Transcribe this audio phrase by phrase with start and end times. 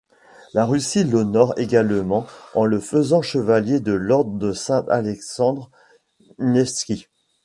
[0.55, 5.69] La Russie l'honore également en le faisant chevalier de l'ordre de Saint-Alexandre
[6.39, 7.05] Nevski.